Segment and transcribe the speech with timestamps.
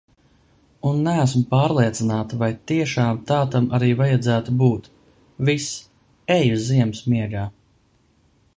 [0.91, 4.89] Un neesmu pārliecināta, vai tiešām tā tam arī vajadzētu būt.
[5.51, 5.69] Viss,
[6.39, 7.49] eju ziemas miegā!